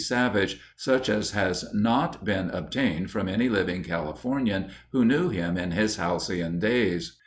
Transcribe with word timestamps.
Savage 0.03 0.59
such 0.75 1.09
as 1.09 1.29
has 1.33 1.63
not 1.75 2.25
been 2.25 2.49
obtained 2.49 3.11
from 3.11 3.29
any 3.29 3.49
living 3.49 3.83
Californian 3.83 4.69
who 4.91 5.05
knew 5.05 5.29
him 5.29 5.57
in 5.57 5.69
his 5.69 5.97
halcyon 5.97 6.57
days. 6.57 7.19